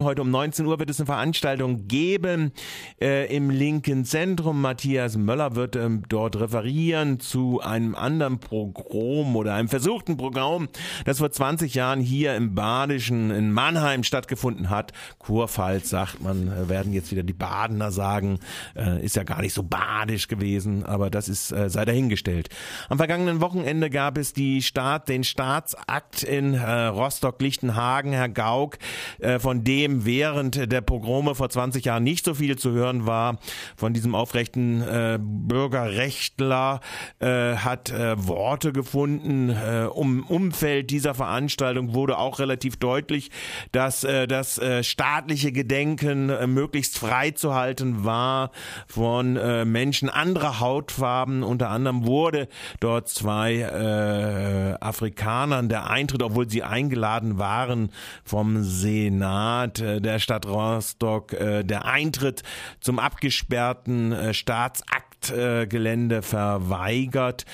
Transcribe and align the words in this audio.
Heute 0.00 0.22
um 0.22 0.30
19 0.30 0.64
Uhr 0.64 0.78
wird 0.78 0.90
es 0.90 1.00
eine 1.00 1.06
Veranstaltung 1.06 1.88
geben 1.88 2.52
äh, 3.00 3.34
im 3.34 3.50
linken 3.50 4.04
Zentrum. 4.04 4.60
Matthias 4.60 5.16
Möller 5.16 5.56
wird 5.56 5.74
ähm, 5.74 6.04
dort 6.08 6.38
referieren 6.38 7.18
zu 7.18 7.60
einem 7.60 7.96
anderen 7.96 8.38
Programm 8.38 9.34
oder 9.34 9.54
einem 9.54 9.66
versuchten 9.66 10.16
Programm, 10.16 10.68
das 11.04 11.18
vor 11.18 11.32
20 11.32 11.74
Jahren 11.74 11.98
hier 11.98 12.36
im 12.36 12.54
Badischen 12.54 13.32
in 13.32 13.50
Mannheim 13.50 14.04
stattgefunden 14.04 14.70
hat. 14.70 14.92
Kurpfalz 15.18 15.90
sagt 15.90 16.22
man, 16.22 16.46
äh, 16.46 16.68
werden 16.68 16.92
jetzt 16.92 17.10
wieder 17.10 17.24
die 17.24 17.32
Badener 17.32 17.90
sagen, 17.90 18.38
äh, 18.76 19.04
ist 19.04 19.16
ja 19.16 19.24
gar 19.24 19.40
nicht 19.40 19.52
so 19.52 19.64
badisch 19.64 20.28
gewesen, 20.28 20.86
aber 20.86 21.10
das 21.10 21.28
ist 21.28 21.50
äh, 21.50 21.68
sei 21.68 21.84
dahingestellt. 21.84 22.50
Am 22.88 22.98
vergangenen 22.98 23.40
Wochenende 23.40 23.90
gab 23.90 24.16
es 24.16 24.32
die 24.32 24.62
Staat, 24.62 25.08
den 25.08 25.24
Staatsakt 25.24 26.22
in 26.22 26.54
äh, 26.54 26.84
Rostock-Lichtenhagen, 26.84 28.12
Herr 28.12 28.28
Gauck, 28.28 28.78
äh, 29.18 29.40
von 29.40 29.64
dem 29.64 29.87
dem 29.88 30.04
während 30.04 30.70
der 30.70 30.80
Pogrome 30.80 31.34
vor 31.34 31.48
20 31.48 31.84
Jahren 31.84 32.04
nicht 32.04 32.24
so 32.24 32.34
viel 32.34 32.56
zu 32.56 32.72
hören 32.72 33.06
war. 33.06 33.38
Von 33.76 33.92
diesem 33.94 34.14
aufrechten 34.14 34.82
äh, 34.82 35.18
Bürgerrechtler 35.20 36.80
äh, 37.18 37.56
hat 37.56 37.90
äh, 37.90 38.26
Worte 38.26 38.72
gefunden. 38.72 39.50
Äh, 39.50 39.86
um 39.86 40.24
Umfeld 40.24 40.90
dieser 40.90 41.14
Veranstaltung 41.14 41.94
wurde 41.94 42.18
auch 42.18 42.38
relativ 42.38 42.76
deutlich, 42.76 43.30
dass 43.72 44.04
äh, 44.04 44.26
das 44.26 44.58
äh, 44.58 44.82
staatliche 44.82 45.52
Gedenken 45.52 46.30
äh, 46.30 46.46
möglichst 46.46 46.98
frei 46.98 47.30
zu 47.30 47.54
halten 47.54 48.04
war 48.04 48.50
von 48.86 49.36
äh, 49.36 49.64
Menschen 49.64 50.08
anderer 50.08 50.60
Hautfarben. 50.60 51.42
Unter 51.42 51.70
anderem 51.70 52.06
wurde 52.06 52.48
dort 52.80 53.08
zwei 53.08 53.54
äh, 53.60 54.84
Afrikanern 54.84 55.68
der 55.68 55.90
Eintritt, 55.90 56.22
obwohl 56.22 56.48
sie 56.48 56.62
eingeladen 56.62 57.38
waren 57.38 57.90
vom 58.24 58.62
Senat, 58.62 59.77
äh, 59.80 60.00
der 60.00 60.18
Stadt 60.18 60.46
Rostock 60.46 61.32
äh, 61.32 61.62
der 61.64 61.84
Eintritt 61.86 62.42
zum 62.80 62.98
abgesperrten 62.98 64.12
äh, 64.12 64.34
Staatsaktgelände 64.34 66.22
verweigert. 66.22 67.44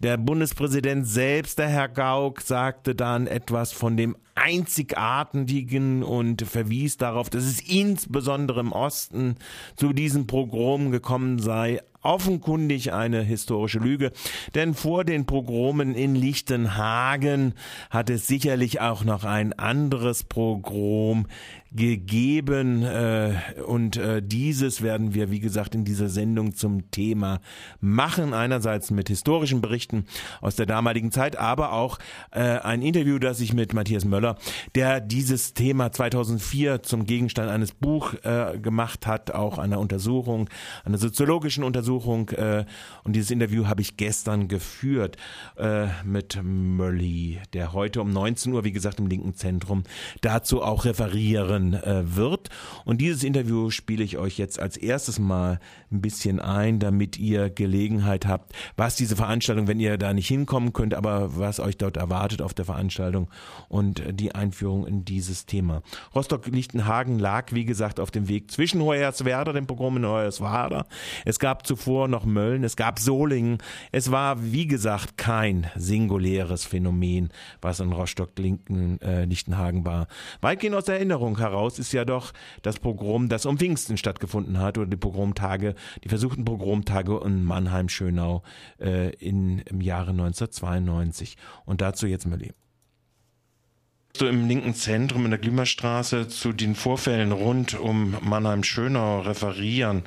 Der 0.00 0.16
Bundespräsident 0.16 1.06
selbst, 1.06 1.58
der 1.58 1.68
Herr 1.68 1.88
Gauck, 1.88 2.40
sagte 2.40 2.94
dann 2.94 3.26
etwas 3.26 3.72
von 3.72 3.96
dem 3.96 4.16
einzigartigen 4.34 6.02
und 6.02 6.42
verwies 6.42 6.96
darauf, 6.96 7.30
dass 7.30 7.44
es 7.44 7.60
insbesondere 7.60 8.60
im 8.60 8.72
Osten 8.72 9.36
zu 9.76 9.92
diesem 9.92 10.26
Pogrom 10.26 10.90
gekommen 10.90 11.38
sei, 11.38 11.80
offenkundig 12.04 12.92
eine 12.92 13.22
historische 13.22 13.78
Lüge, 13.78 14.12
denn 14.54 14.74
vor 14.74 15.04
den 15.04 15.26
Pogromen 15.26 15.94
in 15.94 16.14
Lichtenhagen 16.14 17.54
hat 17.90 18.10
es 18.10 18.26
sicherlich 18.26 18.80
auch 18.80 19.04
noch 19.04 19.24
ein 19.24 19.52
anderes 19.54 20.22
Pogrom 20.24 21.26
gegeben 21.74 22.84
äh, 22.84 23.34
und 23.66 23.96
äh, 23.96 24.22
dieses 24.22 24.80
werden 24.80 25.12
wir, 25.12 25.32
wie 25.32 25.40
gesagt, 25.40 25.74
in 25.74 25.84
dieser 25.84 26.08
Sendung 26.08 26.54
zum 26.54 26.92
Thema 26.92 27.40
machen. 27.80 28.32
Einerseits 28.32 28.92
mit 28.92 29.08
historischen 29.08 29.60
Berichten 29.60 30.04
aus 30.40 30.54
der 30.54 30.66
damaligen 30.66 31.10
Zeit, 31.10 31.36
aber 31.36 31.72
auch 31.72 31.98
äh, 32.30 32.40
ein 32.40 32.80
Interview, 32.80 33.18
das 33.18 33.40
ich 33.40 33.54
mit 33.54 33.74
Matthias 33.74 34.04
Möller, 34.04 34.36
der 34.76 35.00
dieses 35.00 35.52
Thema 35.54 35.90
2004 35.90 36.84
zum 36.84 37.06
Gegenstand 37.06 37.50
eines 37.50 37.72
Buch 37.72 38.14
gemacht 38.62 39.06
hat, 39.06 39.32
auch 39.32 39.58
einer 39.58 39.78
Untersuchung, 39.78 40.48
einer 40.84 40.98
soziologischen 40.98 41.64
Untersuchung 41.64 41.93
äh, 42.32 42.64
und 43.04 43.14
dieses 43.14 43.30
Interview 43.30 43.66
habe 43.66 43.82
ich 43.82 43.96
gestern 43.96 44.48
geführt 44.48 45.16
äh, 45.56 45.86
mit 46.04 46.40
Mölli, 46.42 47.40
der 47.52 47.72
heute 47.72 48.00
um 48.00 48.12
19 48.12 48.52
Uhr, 48.52 48.64
wie 48.64 48.72
gesagt, 48.72 48.98
im 48.98 49.06
linken 49.06 49.34
Zentrum 49.34 49.84
dazu 50.20 50.62
auch 50.62 50.84
referieren 50.84 51.74
äh, 51.74 52.16
wird. 52.16 52.50
Und 52.84 53.00
dieses 53.00 53.24
Interview 53.24 53.70
spiele 53.70 54.04
ich 54.04 54.18
euch 54.18 54.38
jetzt 54.38 54.58
als 54.58 54.76
erstes 54.76 55.18
mal 55.18 55.60
ein 55.90 56.00
bisschen 56.00 56.40
ein, 56.40 56.78
damit 56.80 57.18
ihr 57.18 57.50
Gelegenheit 57.50 58.26
habt, 58.26 58.54
was 58.76 58.96
diese 58.96 59.16
Veranstaltung, 59.16 59.68
wenn 59.68 59.80
ihr 59.80 59.96
da 59.98 60.12
nicht 60.12 60.28
hinkommen 60.28 60.72
könnt, 60.72 60.94
aber 60.94 61.36
was 61.38 61.60
euch 61.60 61.76
dort 61.76 61.96
erwartet 61.96 62.42
auf 62.42 62.54
der 62.54 62.64
Veranstaltung 62.64 63.28
und 63.68 64.02
die 64.10 64.34
Einführung 64.34 64.86
in 64.86 65.04
dieses 65.04 65.46
Thema. 65.46 65.82
Rostock-Lichtenhagen 66.14 67.18
lag, 67.18 67.52
wie 67.52 67.64
gesagt, 67.64 68.00
auf 68.00 68.10
dem 68.10 68.28
Weg 68.28 68.50
zwischen 68.50 68.80
Hoyerswerda, 68.82 69.52
dem 69.52 69.66
Programm 69.66 69.96
in 69.98 70.06
Hoyerswerda. 70.06 70.86
Es 71.24 71.38
gab 71.38 71.66
zuvor 71.66 71.83
noch 71.86 72.24
Mölln, 72.24 72.64
es 72.64 72.76
gab 72.76 72.98
Solingen. 72.98 73.58
Es 73.92 74.10
war, 74.10 74.42
wie 74.42 74.66
gesagt, 74.66 75.16
kein 75.16 75.70
singuläres 75.76 76.64
Phänomen, 76.64 77.30
was 77.60 77.80
in 77.80 77.92
Rostock-Lichtenhagen 77.92 79.80
äh, 79.80 79.84
war. 79.84 80.06
Weitgehend 80.40 80.76
aus 80.76 80.84
der 80.84 80.96
Erinnerung 80.96 81.38
heraus 81.38 81.78
ist 81.78 81.92
ja 81.92 82.04
doch 82.04 82.32
das 82.62 82.78
Pogrom, 82.78 83.28
das 83.28 83.46
um 83.46 83.58
Pfingsten 83.58 83.96
stattgefunden 83.96 84.58
hat, 84.58 84.78
oder 84.78 84.88
die 84.88 84.96
Pogromtage, 84.96 85.74
die 86.02 86.08
versuchten 86.08 86.44
Pogromtage 86.44 87.20
in 87.24 87.44
Mannheim-Schönau 87.44 88.42
äh, 88.80 89.10
im 89.16 89.62
Jahre 89.80 90.10
1992. 90.10 91.36
Und 91.64 91.80
dazu 91.80 92.06
jetzt 92.06 92.26
mal 92.26 92.42
eben 92.42 92.63
so 94.16 94.28
im 94.28 94.46
linken 94.46 94.74
Zentrum 94.74 95.24
in 95.24 95.30
der 95.32 95.40
Glimmerstraße 95.40 96.28
zu 96.28 96.52
den 96.52 96.74
Vorfällen 96.76 97.32
rund 97.32 97.74
um 97.74 98.16
Mannheim-Schönau 98.20 99.20
referieren. 99.22 100.02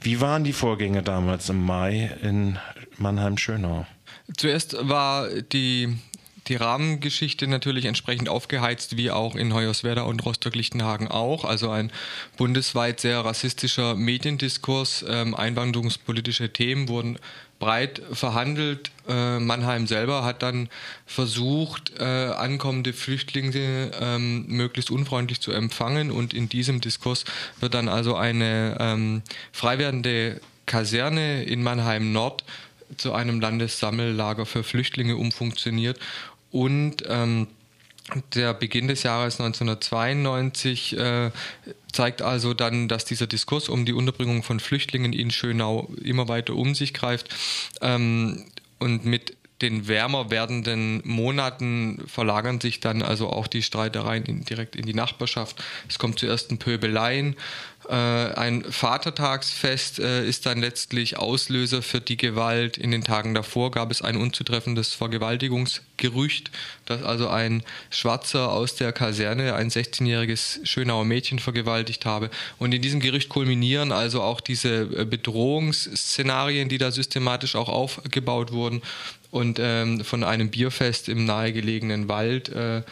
Wie 0.00 0.20
waren 0.20 0.44
die 0.44 0.54
Vorgänge 0.54 1.02
damals 1.02 1.50
im 1.50 1.62
Mai 1.62 2.16
in 2.22 2.58
Mannheim-Schönau? 2.98 3.86
Zuerst 4.36 4.76
war 4.88 5.28
die 5.28 5.96
die 6.48 6.56
Rahmengeschichte 6.56 7.46
natürlich 7.46 7.84
entsprechend 7.84 8.28
aufgeheizt, 8.28 8.96
wie 8.96 9.10
auch 9.10 9.36
in 9.36 9.54
Hoyerswerda 9.54 10.02
und 10.02 10.24
Rostock-Lichtenhagen 10.24 11.08
auch. 11.08 11.44
Also 11.44 11.70
ein 11.70 11.92
bundesweit 12.36 13.00
sehr 13.00 13.24
rassistischer 13.24 13.94
Mediendiskurs. 13.94 15.04
Ähm, 15.08 15.34
einwanderungspolitische 15.34 16.52
Themen 16.52 16.88
wurden 16.88 17.18
breit 17.58 18.02
verhandelt. 18.12 18.90
Äh, 19.08 19.40
Mannheim 19.40 19.86
selber 19.86 20.24
hat 20.24 20.42
dann 20.42 20.68
versucht, 21.06 21.92
äh, 21.98 22.04
ankommende 22.04 22.92
Flüchtlinge 22.92 23.90
ähm, 24.00 24.46
möglichst 24.46 24.90
unfreundlich 24.90 25.40
zu 25.40 25.52
empfangen 25.52 26.10
und 26.10 26.34
in 26.34 26.48
diesem 26.48 26.80
Diskurs 26.80 27.24
wird 27.60 27.74
dann 27.74 27.88
also 27.88 28.14
eine 28.14 28.76
ähm, 28.78 29.22
frei 29.52 29.78
werdende 29.78 30.40
Kaserne 30.66 31.42
in 31.44 31.62
Mannheim 31.62 32.12
Nord 32.12 32.44
zu 32.96 33.12
einem 33.12 33.40
Landessammellager 33.40 34.46
für 34.46 34.62
Flüchtlinge 34.62 35.16
umfunktioniert 35.16 35.98
und 36.50 37.02
ähm, 37.08 37.48
der 38.34 38.52
Beginn 38.54 38.88
des 38.88 39.04
Jahres 39.04 39.40
1992 39.40 40.98
äh, 40.98 41.30
zeigt 41.92 42.20
also 42.22 42.52
dann, 42.52 42.88
dass 42.88 43.04
dieser 43.04 43.26
Diskurs 43.26 43.68
um 43.68 43.84
die 43.84 43.92
Unterbringung 43.92 44.42
von 44.42 44.60
Flüchtlingen 44.60 45.12
in 45.12 45.30
Schönau 45.30 45.88
immer 46.02 46.28
weiter 46.28 46.54
um 46.54 46.74
sich 46.74 46.94
greift. 46.94 47.28
Ähm, 47.80 48.44
und 48.82 49.04
mit 49.04 49.36
den 49.62 49.86
wärmer 49.86 50.30
werdenden 50.30 51.00
Monaten 51.04 52.02
verlagern 52.06 52.60
sich 52.60 52.80
dann 52.80 53.00
also 53.00 53.30
auch 53.30 53.46
die 53.46 53.62
Streitereien 53.62 54.24
in, 54.24 54.44
direkt 54.44 54.76
in 54.76 54.84
die 54.84 54.94
Nachbarschaft. 54.94 55.62
Es 55.88 55.98
kommt 55.98 56.18
zu 56.18 56.26
ersten 56.26 56.58
Pöbeleien. 56.58 57.36
Äh, 57.88 57.94
ein 57.94 58.64
Vatertagsfest 58.64 59.98
äh, 59.98 60.26
ist 60.26 60.46
dann 60.46 60.60
letztlich 60.60 61.18
Auslöser 61.18 61.82
für 61.82 62.00
die 62.00 62.16
Gewalt. 62.16 62.78
In 62.78 62.90
den 62.90 63.02
Tagen 63.02 63.34
davor 63.34 63.70
gab 63.70 63.90
es 63.90 64.02
ein 64.02 64.16
unzutreffendes 64.16 64.94
Vergewaltigungsgerücht, 64.94 66.50
dass 66.86 67.02
also 67.02 67.28
ein 67.28 67.64
Schwarzer 67.90 68.52
aus 68.52 68.76
der 68.76 68.92
Kaserne 68.92 69.54
ein 69.54 69.68
16-jähriges 69.68 70.64
Schönauer 70.64 71.04
Mädchen 71.04 71.40
vergewaltigt 71.40 72.06
habe. 72.06 72.30
Und 72.58 72.72
in 72.72 72.82
diesem 72.82 73.00
Gerücht 73.00 73.28
kulminieren 73.28 73.90
also 73.90 74.22
auch 74.22 74.40
diese 74.40 74.82
äh, 74.82 75.04
Bedrohungsszenarien, 75.04 76.68
die 76.68 76.78
da 76.78 76.92
systematisch 76.92 77.56
auch 77.56 77.68
aufgebaut 77.68 78.52
wurden. 78.52 78.82
Und 79.32 79.58
ähm, 79.58 80.04
von 80.04 80.24
einem 80.24 80.50
Bierfest 80.50 81.08
im 81.08 81.24
nahegelegenen 81.24 82.06
Wald 82.08 82.50
äh, 82.50 82.82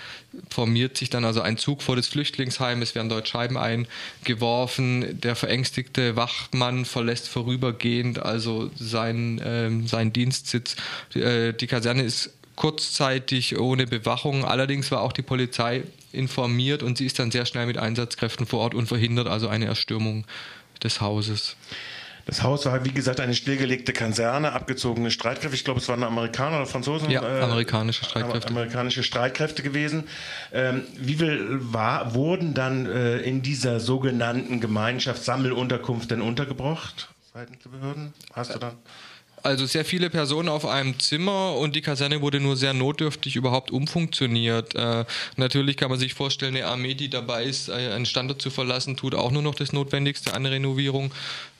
formiert 0.49 0.97
sich 0.97 1.11
dann 1.11 1.27
also 1.27 1.43
ein 1.43 1.59
Zug 1.59 1.83
vor 1.83 1.97
das 1.97 2.09
Flüchtlingsheim. 2.09 2.81
Es 2.81 2.95
werden 2.95 3.11
dort 3.11 3.29
Scheiben 3.29 3.59
eingeworfen. 3.59 5.21
Der 5.21 5.37
verängstigte 5.37 6.17
Wachmann 6.17 6.87
verlässt 6.87 7.29
vorübergehend 7.29 8.21
also 8.21 8.71
seinen, 8.75 9.39
äh, 9.39 9.87
seinen 9.87 10.15
Dienstsitz. 10.15 10.77
Äh, 11.15 11.53
die 11.53 11.67
Kaserne 11.67 12.05
ist 12.05 12.31
kurzzeitig 12.57 13.59
ohne 13.59 13.87
Bewachung. 13.87 14.47
Allerdings 14.47 14.91
war 14.91 15.03
auch 15.03 15.13
die 15.13 15.21
Polizei 15.21 15.83
informiert 16.11 16.83
und 16.83 16.97
sie 16.97 17.05
ist 17.05 17.19
dann 17.19 17.31
sehr 17.31 17.45
schnell 17.45 17.67
mit 17.67 17.77
Einsatzkräften 17.77 18.47
vor 18.47 18.61
Ort 18.61 18.75
und 18.75 18.87
verhindert 18.87 19.29
also 19.29 19.49
eine 19.49 19.67
Erstürmung 19.67 20.25
des 20.83 21.03
Hauses. 21.03 21.57
Das 22.31 22.45
Haus 22.45 22.65
war, 22.65 22.85
wie 22.85 22.93
gesagt, 22.93 23.19
eine 23.19 23.35
stillgelegte 23.35 23.93
Kaserne, 23.93 24.53
abgezogene 24.53 25.11
Streitkräfte. 25.11 25.57
Ich 25.57 25.65
glaube, 25.65 25.81
es 25.81 25.89
waren 25.89 26.05
Amerikaner 26.05 26.59
oder 26.59 26.67
Franzosen. 26.67 27.11
Ja, 27.11 27.23
äh, 27.23 27.43
amerikanische 27.43 28.05
Streitkräfte. 28.05 28.51
Amerikanische 28.51 29.03
Streitkräfte 29.03 29.65
gewesen. 29.65 30.05
Ähm, 30.53 30.85
wie 30.97 31.15
viel 31.15 31.59
war, 31.61 32.15
wurden 32.15 32.55
dann 32.55 32.87
äh, 32.87 33.17
in 33.19 33.43
dieser 33.43 33.81
sogenannten 33.81 34.61
Gemeinschaftssammelunterkunft 34.61 36.13
denn 36.13 36.21
untergebracht 36.21 37.09
seitens 37.35 37.65
der 37.65 37.71
Behörden? 37.71 38.15
Hast 38.33 38.55
du 38.55 38.61
dann? 38.61 38.75
Also 39.43 39.67
sehr 39.67 39.85
viele 39.85 40.11
Personen 40.11 40.49
auf 40.49 40.67
einem 40.67 40.99
Zimmer 40.99 41.57
und 41.57 41.75
die 41.75 41.81
Kaserne 41.81 42.21
wurde 42.21 42.41
nur 42.41 42.57
sehr 42.57 42.75
notdürftig 42.75 43.37
überhaupt 43.37 43.71
umfunktioniert. 43.71 44.75
Äh, 44.75 45.05
natürlich 45.37 45.77
kann 45.77 45.91
man 45.91 45.99
sich 45.99 46.15
vorstellen, 46.15 46.57
eine 46.57 46.67
Armee, 46.67 46.95
die 46.95 47.09
dabei 47.09 47.45
ist, 47.45 47.69
äh, 47.69 47.73
einen 47.73 48.07
Standort 48.07 48.43
zu 48.43 48.51
verlassen, 48.51 48.97
tut 48.97 49.15
auch 49.15 49.31
nur 49.31 49.43
noch 49.43 49.55
das 49.55 49.73
Notwendigste 49.73 50.35
an 50.35 50.45
Renovierung. 50.45 51.11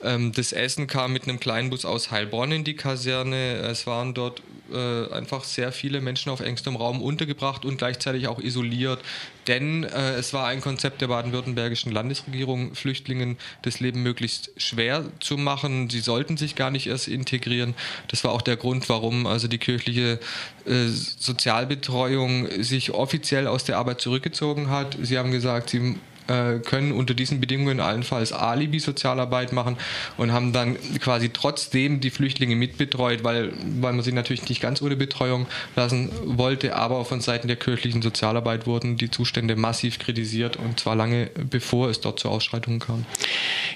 Ähm, 0.03 0.31
das 0.31 0.51
Essen 0.51 0.87
kam 0.87 1.13
mit 1.13 1.23
einem 1.23 1.39
kleinen 1.39 1.69
Bus 1.69 1.85
aus 1.85 2.11
Heilbronn 2.11 2.51
in 2.51 2.63
die 2.63 2.75
Kaserne. 2.75 3.53
Es 3.55 3.87
waren 3.87 4.13
dort 4.13 4.41
äh, 4.71 5.11
einfach 5.11 5.43
sehr 5.43 5.71
viele 5.71 6.01
Menschen 6.01 6.31
auf 6.31 6.39
engstem 6.39 6.75
Raum 6.75 7.01
untergebracht 7.01 7.65
und 7.65 7.77
gleichzeitig 7.77 8.27
auch 8.27 8.39
isoliert. 8.39 9.01
Denn 9.47 9.83
äh, 9.83 10.13
es 10.13 10.33
war 10.33 10.47
ein 10.47 10.61
Konzept 10.61 11.01
der 11.01 11.07
baden-württembergischen 11.07 11.91
Landesregierung, 11.91 12.75
Flüchtlingen 12.75 13.37
das 13.63 13.79
Leben 13.79 14.03
möglichst 14.03 14.51
schwer 14.57 15.05
zu 15.19 15.37
machen. 15.37 15.89
Sie 15.89 15.99
sollten 15.99 16.37
sich 16.37 16.55
gar 16.55 16.71
nicht 16.71 16.87
erst 16.87 17.07
integrieren. 17.07 17.75
Das 18.07 18.23
war 18.23 18.31
auch 18.31 18.41
der 18.41 18.55
Grund, 18.55 18.87
warum 18.87 19.25
also 19.25 19.47
die 19.47 19.57
kirchliche 19.57 20.19
äh, 20.65 20.87
Sozialbetreuung 20.87 22.63
sich 22.63 22.91
offiziell 22.91 23.47
aus 23.47 23.63
der 23.63 23.77
Arbeit 23.77 23.99
zurückgezogen 23.99 24.69
hat. 24.69 24.97
Sie 25.01 25.17
haben 25.17 25.31
gesagt, 25.31 25.71
sie 25.71 25.97
äh, 26.27 26.59
können 26.59 26.91
unter 26.91 27.13
diesen 27.13 27.39
Bedingungen 27.39 27.79
allenfalls 27.79 28.33
Alibi-Sozialarbeit 28.33 29.53
machen 29.53 29.77
und 30.17 30.31
haben 30.31 30.53
dann 30.53 30.77
quasi 30.99 31.29
trotzdem 31.29 31.99
die 31.99 32.09
Flüchtlinge 32.09 32.55
mitbetreut, 32.55 33.23
weil, 33.23 33.53
weil 33.79 33.93
man 33.93 34.03
sie 34.03 34.11
natürlich 34.11 34.47
nicht 34.49 34.61
ganz 34.61 34.81
ohne 34.81 34.95
Betreuung 34.95 35.47
lassen 35.75 36.11
wollte, 36.25 36.75
aber 36.75 37.03
von 37.05 37.21
Seiten 37.21 37.47
der 37.47 37.57
kirchlichen 37.57 38.01
Sozialarbeit 38.01 38.67
wurden 38.67 38.97
die 38.97 39.11
Zustände 39.11 39.55
massiv 39.55 39.99
kritisiert 39.99 40.57
und 40.57 40.79
zwar 40.79 40.95
lange 40.95 41.29
bevor 41.49 41.89
es 41.89 42.01
dort 42.01 42.19
zu 42.19 42.29
Ausschreitungen 42.29 42.79
kam. 42.79 43.05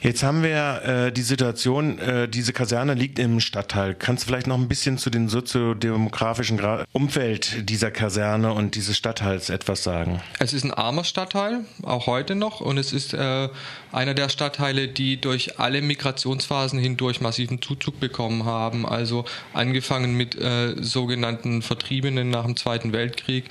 Jetzt 0.01 0.23
haben 0.23 0.43
wir 0.43 0.81
äh, 0.83 1.11
die 1.11 1.21
Situation, 1.21 1.99
äh, 1.99 2.27
diese 2.27 2.53
Kaserne 2.53 2.93
liegt 2.93 3.19
im 3.19 3.39
Stadtteil. 3.39 3.95
Kannst 3.95 4.23
du 4.23 4.27
vielleicht 4.27 4.47
noch 4.47 4.57
ein 4.57 4.67
bisschen 4.67 4.97
zu 4.97 5.09
dem 5.09 5.29
soziodemografischen 5.29 6.59
Umfeld 6.91 7.69
dieser 7.69 7.91
Kaserne 7.91 8.53
und 8.53 8.75
dieses 8.75 8.97
Stadtteils 8.97 9.49
etwas 9.49 9.83
sagen? 9.83 10.21
Es 10.39 10.53
ist 10.53 10.63
ein 10.63 10.73
armer 10.73 11.03
Stadtteil, 11.03 11.61
auch 11.83 12.07
heute 12.07 12.34
noch, 12.37 12.61
und 12.61 12.77
es 12.77 12.93
ist 12.93 13.13
äh, 13.13 13.49
einer 13.91 14.13
der 14.13 14.29
Stadtteile, 14.29 14.87
die 14.87 15.19
durch 15.19 15.59
alle 15.59 15.81
Migrationsphasen 15.81 16.79
hindurch 16.79 17.21
massiven 17.21 17.61
Zuzug 17.61 17.99
bekommen 17.99 18.45
haben. 18.45 18.85
Also 18.85 19.25
angefangen 19.53 20.15
mit 20.15 20.35
äh, 20.35 20.75
sogenannten 20.81 21.61
Vertriebenen 21.61 22.29
nach 22.29 22.45
dem 22.45 22.55
Zweiten 22.55 22.93
Weltkrieg, 22.93 23.45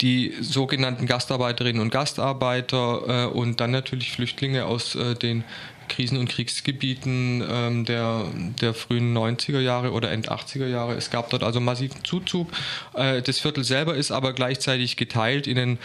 die 0.00 0.34
sogenannten 0.40 1.06
Gastarbeiterinnen 1.06 1.80
und 1.80 1.90
Gastarbeiter 1.90 3.26
äh, 3.26 3.26
und 3.26 3.60
dann 3.60 3.70
natürlich 3.70 4.12
Flüchtlinge 4.12 4.66
aus 4.66 4.94
äh, 4.94 5.14
den 5.14 5.44
Krisen- 5.88 6.18
und 6.18 6.28
Kriegsgebieten 6.28 7.44
ähm, 7.48 7.84
der, 7.84 8.26
der 8.60 8.74
frühen 8.74 9.16
90er 9.16 9.60
Jahre 9.60 9.92
oder 9.92 10.10
End 10.10 10.30
80er 10.30 10.66
Jahre. 10.66 10.94
Es 10.94 11.10
gab 11.10 11.30
dort 11.30 11.42
also 11.42 11.60
massiven 11.60 12.04
Zuzug. 12.04 12.50
Äh, 12.94 13.22
das 13.22 13.38
Viertel 13.38 13.64
selber 13.64 13.94
ist 13.94 14.10
aber 14.10 14.32
gleichzeitig 14.32 14.96
geteilt 14.96 15.46
in 15.46 15.56
den 15.56 15.78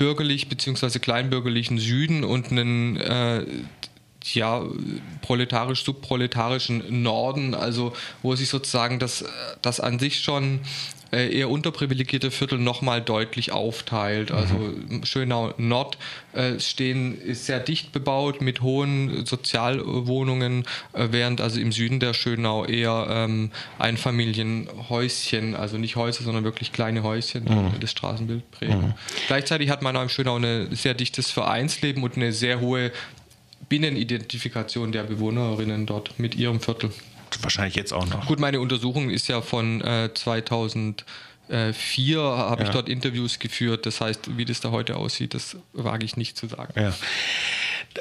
bürgerlich 0.00 0.48
bzw. 0.48 0.98
kleinbürgerlichen 0.98 1.78
Süden 1.78 2.24
und 2.24 2.50
einen 2.50 2.96
äh, 2.96 3.44
ja, 4.32 4.62
proletarisch-subproletarischen 5.20 7.02
Norden, 7.02 7.54
also 7.54 7.92
wo 8.22 8.34
sich 8.34 8.48
sozusagen 8.48 8.98
das, 8.98 9.26
das 9.60 9.78
an 9.78 9.98
sich 9.98 10.20
schon 10.20 10.60
äh, 11.12 11.36
eher 11.36 11.50
unterprivilegierte 11.50 12.30
Viertel 12.30 12.58
nochmal 12.58 13.00
deutlich 13.02 13.52
aufteilt. 13.52 14.30
Also 14.30 14.54
mhm. 14.54 15.04
Schönau 15.04 15.52
Nord 15.58 15.98
äh, 16.32 16.58
stehen, 16.60 17.20
ist 17.20 17.46
sehr 17.46 17.60
dicht 17.60 17.92
bebaut 17.92 18.40
mit 18.40 18.62
hohen 18.62 19.26
Sozialwohnungen, 19.26 20.64
äh, 20.92 21.08
während 21.10 21.40
also 21.40 21.60
im 21.60 21.72
Süden 21.72 22.00
der 22.00 22.14
Schönau 22.14 22.64
eher 22.64 23.06
ähm, 23.10 23.50
Einfamilienhäuschen, 23.78 25.56
also 25.56 25.78
nicht 25.78 25.96
Häuser, 25.96 26.22
sondern 26.22 26.44
wirklich 26.44 26.72
kleine 26.72 27.02
Häuschen, 27.02 27.44
mhm. 27.44 27.72
das 27.80 27.90
Straßenbild 27.90 28.50
prägen. 28.50 28.80
Mhm. 28.80 28.94
Gleichzeitig 29.26 29.70
hat 29.70 29.82
man 29.82 29.96
auch 29.96 30.02
im 30.02 30.08
Schönau 30.08 30.36
ein 30.36 30.68
sehr 30.74 30.94
dichtes 30.94 31.30
Vereinsleben 31.30 32.02
und 32.02 32.16
eine 32.16 32.32
sehr 32.32 32.60
hohe 32.60 32.92
Binnenidentifikation 33.68 34.90
der 34.90 35.04
Bewohnerinnen 35.04 35.86
dort 35.86 36.18
mit 36.18 36.34
ihrem 36.34 36.60
Viertel 36.60 36.90
wahrscheinlich 37.42 37.74
jetzt 37.74 37.92
auch 37.92 38.06
noch. 38.06 38.26
Gut, 38.26 38.40
meine 38.40 38.60
Untersuchung 38.60 39.10
ist 39.10 39.28
ja 39.28 39.40
von 39.40 39.80
äh, 39.80 40.10
2004, 40.12 41.04
habe 42.20 42.62
ja. 42.62 42.68
ich 42.68 42.72
dort 42.72 42.88
Interviews 42.88 43.38
geführt. 43.38 43.86
Das 43.86 44.00
heißt, 44.00 44.36
wie 44.36 44.44
das 44.44 44.60
da 44.60 44.70
heute 44.70 44.96
aussieht, 44.96 45.34
das 45.34 45.56
wage 45.72 46.04
ich 46.04 46.16
nicht 46.16 46.36
zu 46.36 46.46
sagen. 46.46 46.72
Ja. 46.76 46.94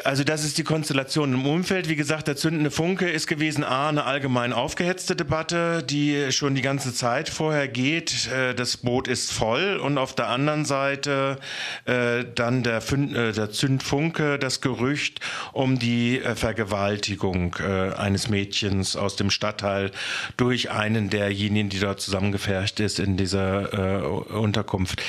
Also 0.04 0.24
das 0.24 0.46
ist 0.46 0.60
die 0.60 0.64
Konstellation 0.64 1.34
im 1.34 1.48
Umfeld. 1.48 1.90
Wie 1.90 1.96
gesagt, 1.96 2.28
der 2.28 2.36
zündende 2.36 2.70
Funke 2.70 3.10
ist 3.10 3.26
gewesen, 3.26 3.64
a, 3.64 3.90
eine 3.90 4.04
allgemein 4.04 4.54
aufgehetzte 4.54 5.16
Debatte, 5.16 5.82
die 5.82 6.32
schon 6.32 6.54
die 6.54 6.62
ganze 6.62 6.94
Zeit 6.94 7.28
vorher 7.28 7.68
geht. 7.68 8.28
Äh, 8.28 8.54
das 8.54 8.78
Boot 8.78 9.08
ist 9.08 9.32
voll 9.32 9.78
und 9.78 9.98
auf 9.98 10.14
der 10.14 10.28
anderen 10.28 10.64
Seite 10.66 11.40
äh, 11.86 12.24
dann 12.36 12.62
der, 12.62 12.84
äh, 12.92 13.32
der 13.32 13.50
Zündfunke, 13.50 14.38
das 14.38 14.62
Gerücht 14.62 15.22
um 15.54 15.80
die 15.80 16.22
Vergewaltigung 16.36 17.56
eines 17.56 18.30
Mädchens 18.30 18.96
aus 18.96 19.16
dem 19.16 19.30
Stadtteil 19.30 19.92
durch 20.38 20.70
einen 20.70 21.10
derjenigen, 21.10 21.70
die 21.70 21.80
dort 21.80 22.00
zusammengefercht 22.00 22.80
ist 22.80 23.00
in 23.00 23.18
dieser 23.18 24.30
Unterkunft. 24.32 25.02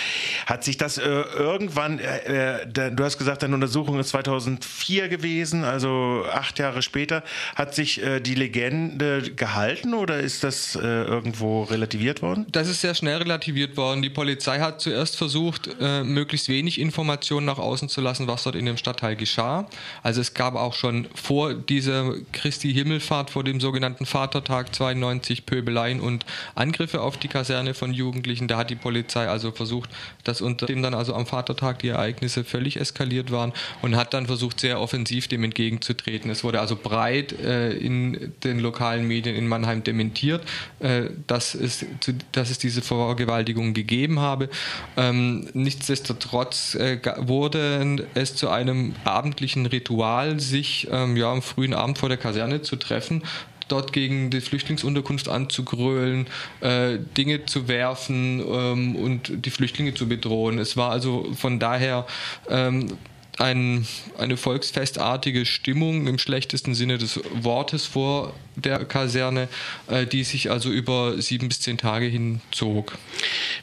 Hat 0.47 0.65
sich 0.65 0.77
das 0.77 0.99
irgendwann, 0.99 1.99
du 1.99 3.05
hast 3.05 3.19
gesagt, 3.19 3.43
deine 3.43 3.55
Untersuchung 3.55 3.99
ist 3.99 4.11
2000 4.11 4.70
2004 4.71 5.09
gewesen, 5.09 5.65
also 5.65 6.25
acht 6.31 6.59
Jahre 6.59 6.83
später. 6.83 7.23
Hat 7.55 7.75
sich 7.75 8.03
äh, 8.03 8.21
die 8.21 8.35
Legende 8.35 9.23
gehalten 9.23 9.95
oder 9.95 10.21
ist 10.21 10.45
das 10.45 10.77
äh, 10.77 10.81
irgendwo 10.81 11.65
relativiert 11.65 12.23
worden? 12.23 12.47
Das 12.51 12.69
ist 12.69 12.81
sehr 12.81 12.95
schnell 12.95 13.19
relativiert 13.19 13.77
worden. 13.77 14.03
Die 14.03 14.11
Polizei 14.11 14.61
hat 14.61 14.81
zuerst 14.81 15.17
versucht, 15.17 15.71
äh, 15.81 16.03
möglichst 16.03 16.49
wenig 16.49 16.81
Informationen 16.81 17.47
nach 17.47 17.59
außen 17.59 17.89
zu 17.89 18.01
lassen, 18.01 18.27
was 18.27 18.45
dort 18.45 18.57
in 18.57 18.67
dem 18.67 18.77
Stadtteil 18.77 19.17
geschah. 19.17 19.69
Also 20.03 20.21
es 20.21 20.35
gab 20.35 20.55
auch 20.55 20.75
schon 20.75 21.07
vor 21.15 21.55
dieser 21.55 22.15
Christi 22.33 22.73
Himmelfahrt, 22.73 23.31
vor 23.31 23.45
dem 23.45 23.61
sogenannten 23.61 24.07
Vatertag 24.07 24.75
92 24.75 25.47
Pöbeleien 25.47 26.01
und 26.01 26.25
Angriffe 26.55 27.01
auf 27.01 27.17
die 27.17 27.29
Kaserne 27.29 27.75
von 27.75 27.93
Jugendlichen. 27.93 28.49
Da 28.49 28.57
hat 28.57 28.71
die 28.71 28.77
Polizei 28.77 29.29
also 29.29 29.53
versucht, 29.53 29.91
dass 30.25 30.41
unter 30.41 30.67
dem 30.67 30.83
dann 30.83 30.95
also 30.95 31.15
am 31.15 31.27
Vatertag 31.27 31.81
die 31.81 31.89
Ereignisse 31.89 32.45
völlig 32.45 32.79
eskaliert 32.79 33.31
waren 33.31 33.53
und 33.83 33.97
hat 33.97 34.15
dann 34.15 34.27
versucht, 34.27 34.60
sehr 34.61 34.81
offensiv 34.81 35.29
dem 35.29 35.45
entgegenzutreten. 35.45 36.31
Es 36.31 36.45
wurde 36.45 36.61
also 36.61 36.77
breit 36.77 37.33
äh, 37.33 37.73
in 37.73 38.33
den 38.45 38.61
lokalen 38.61 39.07
Medien 39.07 39.35
in 39.35 39.49
Mannheim 39.49 39.83
dementiert, 39.83 40.43
äh, 40.81 41.05
dass, 41.27 41.55
es, 41.55 41.85
zu, 42.01 42.13
dass 42.33 42.51
es 42.51 42.59
diese 42.59 42.83
Vergewaltigung 42.83 43.75
gegeben 43.75 44.21
habe. 44.21 44.49
Ähm, 44.97 45.49
nichtsdestotrotz 45.55 46.75
äh, 46.75 47.01
wurde 47.19 48.07
es 48.15 48.35
zu 48.35 48.49
einem 48.49 48.95
abendlichen 49.05 49.67
Ritual, 49.67 50.41
sich 50.41 50.89
ähm, 50.91 51.17
ja, 51.17 51.33
am 51.33 51.43
frühen 51.43 51.75
Abend 51.75 51.99
vor 51.99 52.09
der 52.09 52.19
Kaserne 52.19 52.63
zu 52.63 52.77
treffen 52.77 53.23
dort 53.71 53.93
gegen 53.93 54.31
die 54.31 54.41
Flüchtlingsunterkunft 54.41 55.29
anzugrölen, 55.29 56.27
äh, 56.61 56.99
Dinge 57.17 57.47
zu 57.47 57.69
werfen 57.69 58.41
ähm, 58.41 58.97
und 58.97 59.47
die 59.47 59.51
Flüchtlinge 59.51 59.95
zu 59.95 60.09
bedrohen. 60.09 60.59
Es 60.59 60.77
war 60.77 60.91
also 60.91 61.33
von 61.35 61.59
daher 61.59 62.07
ähm, 62.49 62.99
ein, 63.39 63.87
eine 64.19 64.37
volksfestartige 64.37 65.47
Stimmung 65.47 66.07
im 66.07 66.19
schlechtesten 66.19 66.75
Sinne 66.75 66.99
des 66.99 67.21
Wortes 67.33 67.87
vor 67.87 68.35
der 68.57 68.85
Kaserne, 68.85 69.49
äh, 69.89 70.07
die 70.07 70.25
sich 70.25 70.51
also 70.51 70.71
über 70.71 71.21
sieben 71.21 71.49
bis 71.49 71.61
zehn 71.61 71.79
Tage 71.79 72.07
hinzog. 72.07 72.99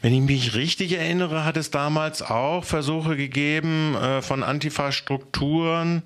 Wenn 0.01 0.13
ich 0.13 0.21
mich 0.21 0.55
richtig 0.55 0.93
erinnere, 0.93 1.45
hat 1.45 1.57
es 1.57 1.71
damals 1.71 2.21
auch 2.21 2.63
Versuche 2.63 3.15
gegeben, 3.17 3.95
äh, 3.95 4.21
von 4.21 4.43
Antifa-Strukturen 4.43 6.03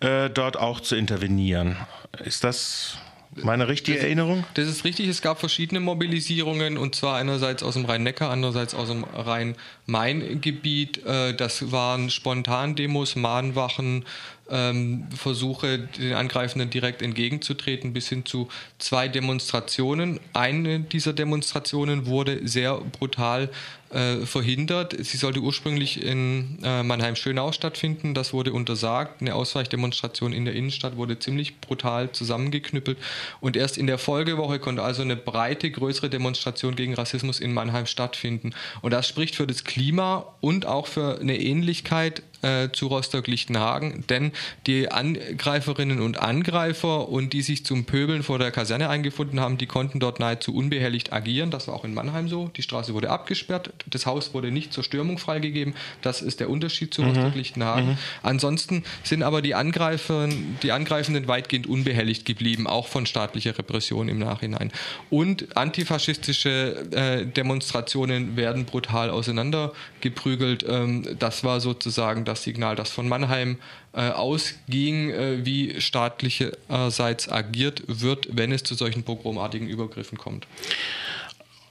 äh, 0.00 0.30
dort 0.30 0.56
auch 0.56 0.80
zu 0.80 0.96
intervenieren. 0.96 1.76
Ist 2.24 2.44
das 2.44 2.98
meine 3.42 3.68
richtige 3.68 3.96
das, 3.96 4.04
Erinnerung? 4.04 4.44
Das 4.54 4.68
ist 4.68 4.84
richtig. 4.84 5.08
Es 5.08 5.22
gab 5.22 5.40
verschiedene 5.40 5.80
Mobilisierungen 5.80 6.76
und 6.76 6.94
zwar 6.94 7.16
einerseits 7.16 7.62
aus 7.62 7.74
dem 7.74 7.84
Rhein-Neckar, 7.84 8.30
andererseits 8.30 8.74
aus 8.74 8.88
dem 8.88 9.04
Rhein-Main-Gebiet. 9.04 11.04
Äh, 11.06 11.34
das 11.34 11.72
waren 11.72 12.10
Spontandemos, 12.10 13.16
Mahnwachen, 13.16 14.04
ähm, 14.50 15.06
Versuche, 15.14 15.78
den 15.78 16.14
Angreifenden 16.14 16.70
direkt 16.70 17.02
entgegenzutreten, 17.02 17.92
bis 17.92 18.08
hin 18.08 18.24
zu 18.24 18.48
zwei 18.78 19.08
Demonstrationen. 19.08 20.20
Eine 20.32 20.80
dieser 20.80 21.12
Demonstrationen 21.12 22.06
wurde 22.06 22.46
sehr 22.46 22.78
brutal 22.98 23.50
äh, 23.92 24.24
verhindert. 24.26 24.96
Sie 24.98 25.16
sollte 25.16 25.40
ursprünglich 25.40 26.02
in 26.02 26.58
äh, 26.62 26.82
Mannheim-Schönau 26.82 27.52
stattfinden. 27.52 28.14
Das 28.14 28.32
wurde 28.32 28.52
untersagt. 28.52 29.20
Eine 29.20 29.34
Ausweichdemonstration 29.34 30.32
in 30.32 30.44
der 30.44 30.54
Innenstadt 30.54 30.96
wurde 30.96 31.18
ziemlich 31.18 31.60
brutal 31.60 32.10
zusammengeknüppelt. 32.12 32.98
Und 33.40 33.56
erst 33.56 33.76
in 33.76 33.86
der 33.86 33.98
Folgewoche 33.98 34.58
konnte 34.58 34.82
also 34.82 35.02
eine 35.02 35.16
breite, 35.16 35.70
größere 35.70 36.08
Demonstration 36.08 36.74
gegen 36.74 36.94
Rassismus 36.94 37.38
in 37.38 37.52
Mannheim 37.52 37.86
stattfinden. 37.86 38.54
Und 38.80 38.92
das 38.92 39.06
spricht 39.06 39.36
für 39.36 39.46
das 39.46 39.64
Klima 39.64 40.24
und 40.40 40.64
auch 40.64 40.86
für 40.86 41.20
eine 41.20 41.38
Ähnlichkeit 41.38 42.22
äh, 42.42 42.68
zu 42.72 42.88
Rostock-Lichtenhagen, 42.88 44.04
denn 44.08 44.32
die 44.66 44.90
Angreiferinnen 44.90 46.00
und 46.00 46.18
Angreifer 46.20 47.08
und 47.08 47.32
die 47.32 47.42
sich 47.42 47.64
zum 47.64 47.84
Pöbeln 47.84 48.22
vor 48.22 48.38
der 48.38 48.50
Kaserne 48.50 48.88
eingefunden 48.88 49.40
haben, 49.40 49.58
die 49.58 49.66
konnten 49.66 50.00
dort 50.00 50.20
nahezu 50.20 50.54
unbehelligt 50.54 51.12
agieren. 51.12 51.50
Das 51.50 51.68
war 51.68 51.74
auch 51.74 51.84
in 51.84 51.94
Mannheim 51.94 52.28
so. 52.28 52.50
Die 52.56 52.62
Straße 52.62 52.94
wurde 52.94 53.10
abgesperrt, 53.10 53.72
das 53.86 54.06
Haus 54.06 54.34
wurde 54.34 54.50
nicht 54.50 54.72
zur 54.72 54.84
Stürmung 54.84 55.18
freigegeben. 55.18 55.74
Das 56.00 56.20
ist 56.22 56.40
der 56.40 56.50
Unterschied 56.50 56.92
zu 56.92 57.02
mhm. 57.02 57.08
Rostock-Lichtenhagen. 57.08 57.90
Mhm. 57.90 57.98
Ansonsten 58.22 58.84
sind 59.04 59.22
aber 59.22 59.42
die 59.42 59.54
Angreifer, 59.54 60.28
die 60.62 60.72
Angreifenden 60.72 61.28
weitgehend 61.28 61.66
unbehelligt 61.66 62.24
geblieben, 62.24 62.66
auch 62.66 62.88
von 62.88 63.06
staatlicher 63.06 63.56
Repression 63.56 64.08
im 64.08 64.18
Nachhinein. 64.18 64.72
Und 65.10 65.56
antifaschistische 65.56 66.86
äh, 66.90 67.26
Demonstrationen 67.26 68.36
werden 68.36 68.64
brutal 68.64 69.10
auseinandergeprügelt. 69.10 70.64
Ähm, 70.68 71.06
das 71.18 71.44
war 71.44 71.60
sozusagen 71.60 72.24
das 72.24 72.31
Signal, 72.36 72.76
das 72.76 72.90
von 72.90 73.08
Mannheim 73.08 73.58
äh, 73.92 74.08
ausging, 74.10 75.10
äh, 75.10 75.44
wie 75.44 75.80
staatlicherseits 75.80 77.30
agiert 77.30 77.82
wird, 77.86 78.28
wenn 78.30 78.52
es 78.52 78.62
zu 78.62 78.74
solchen 78.74 79.02
pogromartigen 79.02 79.68
Übergriffen 79.68 80.18
kommt. 80.18 80.46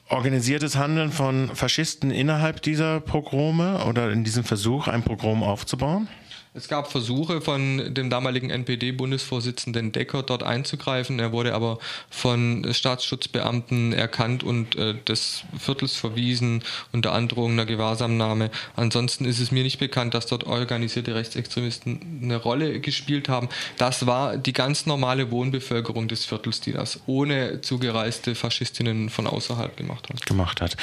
Organisiertes 0.10 0.76
Handeln 0.76 1.12
von 1.12 1.56
Faschisten 1.56 2.12
innerhalb 2.12 2.62
dieser 2.62 3.00
Pogrome 3.00 3.86
oder 3.86 4.12
in 4.12 4.26
diesem 4.26 4.44
Versuch, 4.44 4.88
ein 4.88 5.04
Pogrom 5.04 5.42
aufzubauen? 5.42 6.10
Es 6.54 6.68
gab 6.68 6.92
Versuche 6.92 7.40
von 7.40 7.94
dem 7.94 8.10
damaligen 8.10 8.50
NPD-Bundesvorsitzenden 8.50 9.94
Decker 9.94 10.22
dort 10.22 10.44
einzugreifen. 10.44 11.18
Er 11.18 11.32
wurde 11.32 11.54
aber 11.54 11.80
von 12.10 12.68
Staatsschutzbeamten 12.74 13.94
erkannt 13.94 14.44
und 14.44 14.76
äh, 14.76 14.96
des 15.08 15.44
Viertels 15.58 15.96
verwiesen 15.96 16.62
unter 16.92 17.14
Androhung 17.14 17.54
einer 17.54 17.66
Gewahrsamnahme. 17.66 18.52
Ansonsten 18.76 19.24
ist 19.24 19.40
es 19.40 19.52
mir 19.52 19.64
nicht 19.64 19.80
bekannt, 19.80 20.14
dass 20.14 20.26
dort 20.26 20.44
organisierte 20.44 21.16
Rechtsextremisten 21.16 22.20
eine 22.22 22.36
Rolle 22.36 22.82
gespielt 22.82 23.30
haben. 23.30 23.48
Das 23.78 24.06
war 24.06 24.36
die 24.36 24.54
ganz 24.54 24.86
normale 24.86 25.32
Wohnbevölkerung 25.32 26.10
des 26.10 26.26
Viertels, 26.26 26.60
die 26.60 26.74
das 26.74 27.00
ohne 27.06 27.62
zugereiste 27.62 28.36
Faschistinnen 28.36 29.10
von 29.10 29.26
außerhalb 29.26 29.78
gemacht 29.78 30.10
hat. 30.10 30.26
Gemacht 30.26 30.60
hat. 30.60 30.76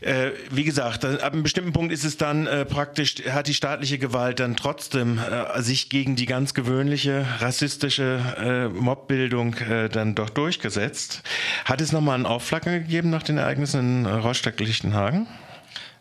Äh, 0.00 0.30
wie 0.50 0.64
gesagt, 0.64 1.04
ab 1.04 1.32
einem 1.32 1.42
bestimmten 1.42 1.72
Punkt 1.72 1.92
ist 1.92 2.04
es 2.04 2.16
dann 2.16 2.46
äh, 2.46 2.64
praktisch, 2.64 3.16
hat 3.30 3.48
die 3.48 3.54
staatliche 3.54 3.98
Gewalt 3.98 4.40
dann 4.40 4.56
trotzdem 4.56 5.18
äh, 5.18 5.60
sich 5.60 5.88
gegen 5.88 6.16
die 6.16 6.26
ganz 6.26 6.54
gewöhnliche 6.54 7.26
rassistische 7.40 8.20
äh, 8.38 8.68
Mobbildung 8.68 9.54
äh, 9.54 9.88
dann 9.88 10.14
doch 10.14 10.30
durchgesetzt. 10.30 11.22
Hat 11.64 11.80
es 11.80 11.92
nochmal 11.92 12.14
einen 12.14 12.26
Aufflacken 12.26 12.72
gegeben 12.72 13.10
nach 13.10 13.22
den 13.22 13.38
Ereignissen 13.38 14.04
in 14.04 14.06
Rostock-Lichtenhagen? 14.06 15.26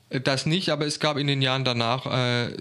Das 0.09 0.45
nicht, 0.45 0.69
aber 0.69 0.85
es 0.85 0.99
gab 0.99 1.17
in 1.17 1.27
den 1.27 1.41
Jahren 1.41 1.65
danach 1.65 2.05
äh, 2.05 2.53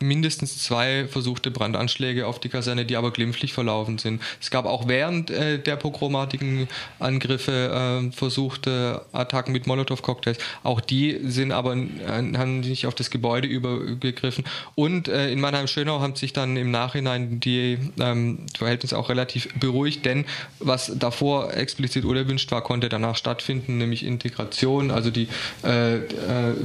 mindestens 0.00 0.62
zwei 0.62 1.06
versuchte 1.06 1.50
Brandanschläge 1.50 2.26
auf 2.26 2.40
die 2.40 2.48
Kaserne, 2.48 2.84
die 2.84 2.96
aber 2.96 3.10
glimpflich 3.10 3.52
verlaufen 3.52 3.98
sind. 3.98 4.22
Es 4.40 4.50
gab 4.50 4.66
auch 4.66 4.88
während 4.88 5.30
äh, 5.30 5.58
der 5.58 5.76
pogromatigen 5.76 6.68
Angriffe 6.98 8.02
äh, 8.04 8.12
versuchte 8.12 9.04
Attacken 9.12 9.52
mit 9.52 9.66
Molotow-Cocktails. 9.66 10.38
Auch 10.62 10.80
die 10.80 11.20
sind 11.24 11.52
aber 11.52 11.76
äh, 11.76 12.32
haben 12.36 12.60
nicht 12.60 12.86
auf 12.86 12.94
das 12.94 13.10
Gebäude 13.10 13.48
übergegriffen. 13.48 14.44
Und 14.74 15.08
äh, 15.08 15.30
in 15.30 15.40
Mannheim-Schönau 15.40 16.00
haben 16.00 16.16
sich 16.16 16.32
dann 16.32 16.56
im 16.56 16.70
Nachhinein 16.70 17.40
die 17.40 17.78
ähm, 18.00 18.46
Verhältnisse 18.56 18.98
auch 18.98 19.08
relativ 19.08 19.48
beruhigt, 19.54 20.04
denn 20.04 20.24
was 20.58 20.92
davor 20.96 21.54
explizit 21.54 22.04
unerwünscht 22.04 22.50
war, 22.50 22.62
konnte 22.62 22.88
danach 22.88 23.16
stattfinden, 23.16 23.78
nämlich 23.78 24.04
Integration. 24.04 24.90
Also 24.90 25.10
die 25.10 25.28
äh, 25.64 25.96
äh, 25.96 26.00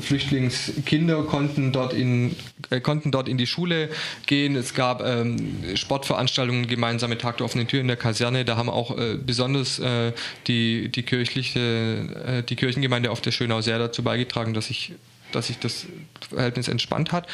Flüchtlingskinder 0.01 1.23
konnten 1.23 1.71
dort 1.71 1.93
in 1.93 2.35
konnten 2.83 3.11
dort 3.11 3.27
in 3.27 3.37
die 3.37 3.47
Schule 3.47 3.89
gehen. 4.25 4.55
Es 4.55 4.73
gab 4.73 5.01
ähm, 5.01 5.63
Sportveranstaltungen, 5.75 6.67
gemeinsame 6.67 7.17
Tag 7.17 7.37
der 7.37 7.45
offenen 7.45 7.67
Tür 7.67 7.81
in 7.81 7.87
der 7.87 7.97
Kaserne. 7.97 8.45
Da 8.45 8.57
haben 8.57 8.69
auch 8.69 8.97
äh, 8.97 9.15
besonders 9.15 9.79
äh, 9.79 10.13
die, 10.47 10.89
die 10.89 11.03
kirchliche, 11.03 11.59
äh, 11.59 12.43
die 12.43 12.55
Kirchengemeinde 12.55 13.11
auf 13.11 13.21
der 13.21 13.31
Schönau 13.31 13.61
sehr 13.61 13.79
dazu 13.79 14.03
beigetragen, 14.03 14.53
dass 14.53 14.67
sich 14.67 14.93
dass 15.31 15.45
sich 15.45 15.59
das 15.59 15.85
Verhältnis 16.27 16.67
entspannt 16.67 17.11
hat. 17.11 17.27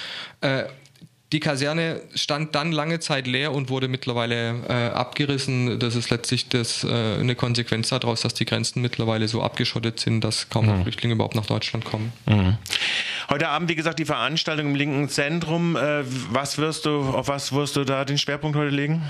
Die 1.36 1.42
Kaserne 1.42 2.00
stand 2.14 2.56
dann 2.56 2.72
lange 2.72 3.02
Zeit 3.02 3.28
leer 3.28 3.52
und 3.52 3.68
wurde 3.68 3.90
mittlerweile 3.90 4.56
äh, 4.70 4.96
abgerissen. 4.96 5.80
Das 5.80 5.94
ist 5.94 6.10
letztlich 6.10 6.48
das, 6.48 6.86
äh, 6.86 6.88
eine 6.88 7.36
Konsequenz 7.36 7.90
daraus, 7.90 8.22
dass 8.22 8.34
die 8.34 8.46
Grenzen 8.46 8.82
mittlerweile 8.82 9.28
so 9.28 9.44
abgeschottet 9.44 10.00
sind, 10.00 10.22
dass 10.22 10.50
kaum 10.50 10.66
noch 10.66 10.78
mhm. 10.78 10.84
Flüchtlinge 10.84 11.16
überhaupt 11.16 11.36
nach 11.36 11.46
Deutschland 11.46 11.84
kommen. 11.84 12.14
Mhm. 12.26 12.58
Heute 13.30 13.50
Abend, 13.50 13.68
wie 13.68 13.76
gesagt, 13.76 14.00
die 14.00 14.06
Veranstaltung 14.06 14.68
im 14.68 14.76
linken 14.76 15.10
Zentrum. 15.10 15.76
Äh, 15.76 16.06
was 16.32 16.58
wirst 16.58 16.86
du, 16.86 17.02
auf 17.02 17.28
was 17.28 17.52
wirst 17.52 17.76
du 17.76 17.84
da 17.84 18.06
den 18.06 18.18
Schwerpunkt 18.18 18.58
heute 18.58 18.74
legen? 18.74 19.02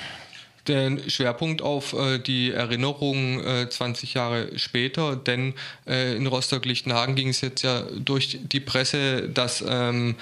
den 0.67 1.09
Schwerpunkt 1.09 1.61
auf 1.61 1.93
äh, 1.93 2.17
die 2.19 2.51
Erinnerung 2.51 3.43
äh, 3.43 3.69
20 3.69 4.13
Jahre 4.13 4.57
später, 4.57 5.15
denn 5.15 5.53
äh, 5.87 6.15
in 6.15 6.27
Rostock-Lichtenhagen 6.27 7.15
ging 7.15 7.29
es 7.29 7.41
jetzt 7.41 7.61
ja 7.61 7.83
durch 7.97 8.39
die 8.41 8.59
Presse, 8.59 9.29
dass 9.29 9.63
ähm, 9.67 10.15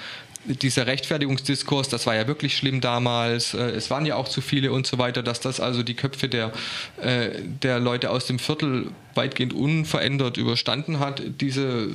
dieser 0.44 0.86
Rechtfertigungsdiskurs, 0.86 1.88
das 1.88 2.06
war 2.06 2.14
ja 2.14 2.26
wirklich 2.26 2.56
schlimm 2.56 2.80
damals, 2.80 3.54
äh, 3.54 3.70
es 3.70 3.90
waren 3.90 4.06
ja 4.06 4.16
auch 4.16 4.28
zu 4.28 4.40
viele 4.40 4.72
und 4.72 4.86
so 4.86 4.98
weiter, 4.98 5.22
dass 5.22 5.40
das 5.40 5.60
also 5.60 5.82
die 5.82 5.94
Köpfe 5.94 6.28
der, 6.28 6.52
äh, 7.00 7.40
der 7.62 7.80
Leute 7.80 8.10
aus 8.10 8.26
dem 8.26 8.38
Viertel 8.38 8.90
weitgehend 9.14 9.52
unverändert 9.52 10.36
überstanden 10.36 10.98
hat, 10.98 11.22
diese, 11.40 11.88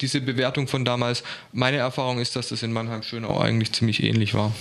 diese 0.00 0.20
Bewertung 0.20 0.68
von 0.68 0.84
damals. 0.84 1.22
Meine 1.52 1.78
Erfahrung 1.78 2.18
ist, 2.18 2.36
dass 2.36 2.48
das 2.48 2.62
in 2.62 2.72
Mannheim-Schönau 2.72 3.38
eigentlich 3.38 3.72
ziemlich 3.72 4.02
ähnlich 4.02 4.34
war 4.34 4.52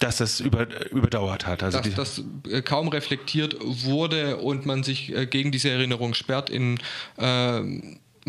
dass 0.00 0.18
das 0.18 0.38
über, 0.38 0.68
überdauert 0.92 1.44
hat. 1.44 1.64
Also 1.64 1.80
dass 1.80 1.92
das 1.94 2.22
äh, 2.48 2.62
kaum 2.62 2.86
reflektiert 2.86 3.56
wurde 3.60 4.36
und 4.36 4.64
man 4.64 4.84
sich 4.84 5.12
gegen 5.28 5.50
diese 5.50 5.70
Erinnerung 5.70 6.14
sperrt. 6.14 6.50
In 6.50 6.78
äh, 7.16 7.62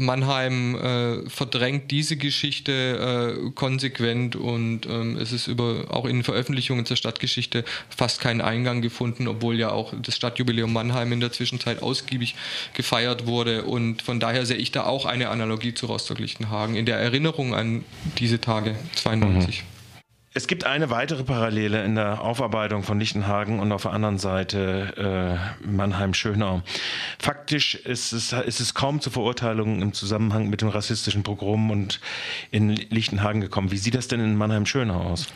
Mannheim 0.05 0.75
äh, 0.75 1.29
verdrängt 1.29 1.91
diese 1.91 2.17
Geschichte 2.17 3.35
äh, 3.37 3.51
konsequent 3.51 4.35
und 4.35 4.85
ähm, 4.85 5.17
es 5.17 5.31
ist 5.31 5.47
über, 5.47 5.85
auch 5.89 6.05
in 6.05 6.23
Veröffentlichungen 6.23 6.85
zur 6.85 6.97
Stadtgeschichte 6.97 7.65
fast 7.95 8.21
keinen 8.21 8.41
Eingang 8.41 8.81
gefunden, 8.81 9.27
obwohl 9.27 9.57
ja 9.57 9.71
auch 9.71 9.93
das 10.01 10.15
Stadtjubiläum 10.15 10.71
Mannheim 10.71 11.11
in 11.11 11.19
der 11.19 11.31
Zwischenzeit 11.31 11.81
ausgiebig 11.81 12.35
gefeiert 12.73 13.27
wurde. 13.27 13.63
Und 13.63 14.01
von 14.01 14.19
daher 14.19 14.45
sehe 14.45 14.57
ich 14.57 14.71
da 14.71 14.83
auch 14.83 15.05
eine 15.05 15.29
Analogie 15.29 15.73
zu 15.73 15.85
Rostock-Lichtenhagen 15.87 16.75
in 16.75 16.85
der 16.85 16.97
Erinnerung 16.97 17.53
an 17.53 17.83
diese 18.17 18.39
Tage 18.39 18.75
92. 18.95 19.63
Mhm. 19.63 19.78
Es 20.39 20.47
gibt 20.47 20.63
eine 20.63 20.89
weitere 20.89 21.25
Parallele 21.25 21.83
in 21.83 21.95
der 21.95 22.21
Aufarbeitung 22.21 22.83
von 22.83 22.97
Lichtenhagen 22.97 23.59
und 23.59 23.73
auf 23.73 23.81
der 23.81 23.91
anderen 23.91 24.19
Seite 24.19 25.41
äh, 25.61 25.67
Mannheim-Schönau. 25.67 26.61
Faktisch 27.19 27.75
ist 27.75 28.13
es, 28.13 28.31
ist 28.31 28.61
es 28.61 28.73
kaum 28.73 29.01
zu 29.01 29.09
Verurteilungen 29.09 29.81
im 29.81 29.91
Zusammenhang 29.91 30.49
mit 30.49 30.61
dem 30.61 30.69
rassistischen 30.69 31.23
Pogrom 31.23 31.71
und 31.71 31.99
in 32.51 32.69
Lichtenhagen 32.69 33.41
gekommen. 33.41 33.71
Wie 33.71 33.77
sieht 33.77 33.95
das 33.95 34.07
denn 34.07 34.21
in 34.21 34.37
Mannheim-Schönau 34.37 35.11
aus? 35.11 35.27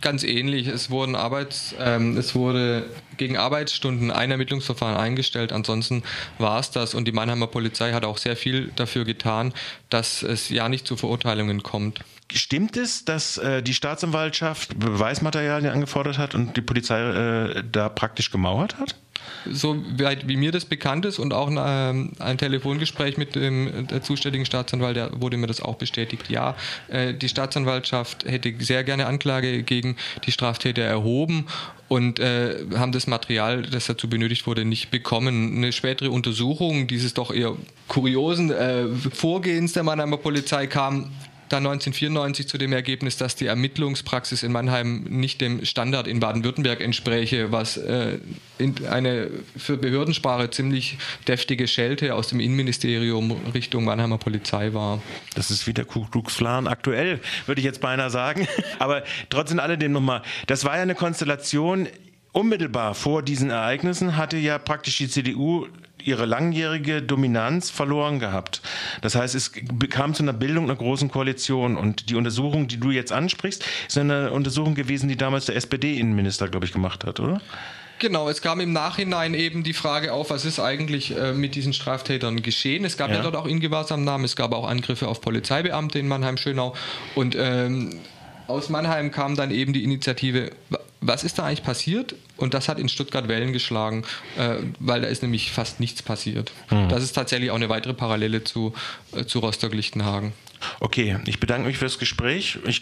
Ganz 0.00 0.22
ähnlich. 0.22 0.68
Es 0.68 0.90
wurden 0.90 1.16
Arbeits, 1.16 1.74
ähm, 1.80 2.16
es 2.16 2.34
wurde 2.34 2.86
gegen 3.16 3.36
Arbeitsstunden 3.36 4.10
ein 4.10 4.30
Ermittlungsverfahren 4.30 4.96
eingestellt. 4.96 5.52
Ansonsten 5.52 6.02
war 6.38 6.60
es 6.60 6.70
das. 6.70 6.94
Und 6.94 7.06
die 7.06 7.12
Mannheimer 7.12 7.48
Polizei 7.48 7.92
hat 7.92 8.04
auch 8.04 8.18
sehr 8.18 8.36
viel 8.36 8.70
dafür 8.76 9.04
getan, 9.04 9.52
dass 9.90 10.22
es 10.22 10.48
ja 10.48 10.68
nicht 10.68 10.86
zu 10.86 10.96
Verurteilungen 10.96 11.62
kommt. 11.62 12.00
Stimmt 12.32 12.76
es, 12.76 13.04
dass 13.04 13.38
äh, 13.38 13.62
die 13.62 13.74
Staatsanwaltschaft 13.74 14.78
Beweismaterialien 14.78 15.72
angefordert 15.72 16.18
hat 16.18 16.34
und 16.34 16.56
die 16.56 16.60
Polizei 16.60 17.00
äh, 17.00 17.64
da 17.70 17.88
praktisch 17.88 18.30
gemauert 18.30 18.78
hat? 18.78 18.96
So 19.50 19.82
weit 19.96 20.28
wie 20.28 20.36
mir 20.36 20.52
das 20.52 20.64
bekannt 20.64 21.06
ist 21.06 21.18
und 21.18 21.32
auch 21.32 21.48
ein, 21.48 22.12
ein 22.18 22.38
Telefongespräch 22.38 23.16
mit 23.16 23.34
dem 23.34 23.86
zuständigen 24.02 24.44
Staatsanwalt, 24.44 24.96
da 24.96 25.10
wurde 25.20 25.36
mir 25.36 25.46
das 25.46 25.60
auch 25.60 25.76
bestätigt. 25.76 26.28
Ja, 26.28 26.56
äh, 26.88 27.14
die 27.14 27.28
Staatsanwaltschaft 27.28 28.24
hätte 28.24 28.52
sehr 28.58 28.84
gerne 28.84 29.06
Anklage 29.06 29.62
gegen 29.62 29.96
die 30.24 30.32
Straftäter 30.32 30.82
erhoben 30.82 31.46
und 31.88 32.20
äh, 32.20 32.56
haben 32.76 32.92
das 32.92 33.06
Material, 33.06 33.62
das 33.62 33.86
dazu 33.86 34.08
benötigt 34.08 34.46
wurde, 34.46 34.64
nicht 34.64 34.90
bekommen. 34.90 35.56
Eine 35.56 35.72
spätere 35.72 36.10
Untersuchung 36.10 36.86
dieses 36.86 37.14
doch 37.14 37.32
eher 37.32 37.56
kuriosen 37.88 38.50
äh, 38.50 38.86
Vorgehens 39.12 39.72
der 39.72 39.82
Mannheimer 39.82 40.18
Polizei 40.18 40.66
kam 40.66 41.10
dann 41.48 41.66
1994 41.66 42.48
zu 42.48 42.58
dem 42.58 42.72
Ergebnis, 42.72 43.16
dass 43.16 43.36
die 43.36 43.46
Ermittlungspraxis 43.46 44.42
in 44.42 44.52
Mannheim 44.52 45.04
nicht 45.04 45.40
dem 45.40 45.64
Standard 45.64 46.06
in 46.06 46.20
Baden-Württemberg 46.20 46.80
entspräche, 46.80 47.52
was 47.52 47.76
äh, 47.76 48.18
eine 48.88 49.30
für 49.56 49.76
Behördensprache 49.76 50.50
ziemlich 50.50 50.98
deftige 51.26 51.68
Schelte 51.68 52.14
aus 52.14 52.28
dem 52.28 52.40
Innenministerium 52.40 53.32
Richtung 53.54 53.84
Mannheimer 53.84 54.18
Polizei 54.18 54.72
war. 54.74 55.02
Das 55.34 55.50
ist 55.50 55.66
wieder 55.66 55.84
Ku 55.84 56.06
Klux 56.06 56.42
aktuell, 56.42 57.20
würde 57.46 57.60
ich 57.60 57.64
jetzt 57.64 57.80
beinahe 57.80 58.10
sagen. 58.10 58.46
Aber 58.78 59.04
trotzdem 59.30 59.60
alledem 59.60 59.92
nochmal, 59.92 60.22
das 60.46 60.64
war 60.64 60.76
ja 60.76 60.82
eine 60.82 60.94
Konstellation, 60.94 61.88
unmittelbar 62.32 62.94
vor 62.94 63.22
diesen 63.22 63.50
Ereignissen 63.50 64.16
hatte 64.16 64.36
ja 64.36 64.58
praktisch 64.58 64.98
die 64.98 65.08
CDU 65.08 65.66
ihre 66.08 66.26
langjährige 66.26 67.02
Dominanz 67.02 67.70
verloren 67.70 68.18
gehabt. 68.18 68.62
Das 69.02 69.14
heißt, 69.14 69.34
es 69.34 69.52
kam 69.90 70.14
zu 70.14 70.22
einer 70.22 70.32
Bildung 70.32 70.64
einer 70.64 70.76
großen 70.76 71.10
Koalition 71.10 71.76
und 71.76 72.10
die 72.10 72.14
Untersuchung, 72.14 72.68
die 72.68 72.78
du 72.78 72.90
jetzt 72.90 73.12
ansprichst, 73.12 73.64
ist 73.86 73.98
eine 73.98 74.32
Untersuchung 74.32 74.74
gewesen, 74.74 75.08
die 75.08 75.16
damals 75.16 75.46
der 75.46 75.56
SPD-Innenminister, 75.56 76.48
glaube 76.48 76.66
ich, 76.66 76.72
gemacht 76.72 77.04
hat, 77.04 77.20
oder? 77.20 77.40
Genau, 77.98 78.28
es 78.28 78.42
kam 78.42 78.60
im 78.60 78.72
Nachhinein 78.72 79.34
eben 79.34 79.64
die 79.64 79.72
Frage 79.72 80.12
auf, 80.12 80.30
was 80.30 80.44
ist 80.44 80.60
eigentlich 80.60 81.16
äh, 81.16 81.32
mit 81.32 81.56
diesen 81.56 81.72
Straftätern 81.72 82.42
geschehen. 82.42 82.84
Es 82.84 82.96
gab 82.96 83.10
ja, 83.10 83.16
ja 83.16 83.22
dort 83.22 83.34
auch 83.34 83.46
Ingewahrsamnahmen, 83.46 84.24
es 84.24 84.36
gab 84.36 84.52
auch 84.52 84.68
Angriffe 84.68 85.08
auf 85.08 85.20
Polizeibeamte 85.20 85.98
in 85.98 86.06
Mannheim-Schönau 86.06 86.74
und 87.16 87.36
ähm, 87.36 87.98
aus 88.46 88.68
Mannheim 88.68 89.10
kam 89.10 89.34
dann 89.34 89.50
eben 89.50 89.72
die 89.72 89.82
Initiative, 89.82 90.50
was 91.00 91.24
ist 91.24 91.38
da 91.38 91.44
eigentlich 91.44 91.64
passiert? 91.64 92.14
Und 92.38 92.54
das 92.54 92.68
hat 92.68 92.78
in 92.78 92.88
Stuttgart 92.88 93.28
Wellen 93.28 93.52
geschlagen, 93.52 94.04
äh, 94.38 94.56
weil 94.78 95.02
da 95.02 95.08
ist 95.08 95.22
nämlich 95.22 95.52
fast 95.52 95.80
nichts 95.80 96.02
passiert. 96.02 96.52
Mhm. 96.70 96.88
Das 96.88 97.02
ist 97.02 97.12
tatsächlich 97.12 97.50
auch 97.50 97.56
eine 97.56 97.68
weitere 97.68 97.92
Parallele 97.92 98.44
zu, 98.44 98.72
äh, 99.14 99.24
zu 99.24 99.40
Rostock-Lichtenhagen. 99.40 100.32
Okay, 100.80 101.18
ich 101.26 101.40
bedanke 101.40 101.68
mich 101.68 101.78
fürs 101.78 101.98
Gespräch. 101.98 102.58
Ich 102.66 102.76